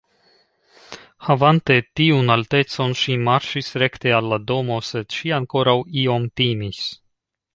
[1.25, 6.83] Havante tiun altecon ŝi marŝis rekte al la domo, sed ŝi ankoraŭ iom timis.